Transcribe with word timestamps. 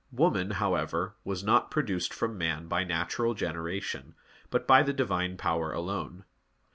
Woman, 0.11 0.49
however, 0.57 1.13
was 1.23 1.43
not 1.43 1.69
produced 1.69 2.11
from 2.11 2.35
man 2.35 2.65
by 2.67 2.83
natural 2.83 3.35
generation, 3.35 4.15
but 4.49 4.65
by 4.65 4.81
the 4.81 4.93
Divine 4.93 5.37
Power 5.37 5.71
alone. 5.73 6.23